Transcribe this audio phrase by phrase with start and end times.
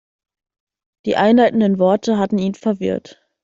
[1.05, 3.21] Die einleitenden Worte hatten ihn verwirrt.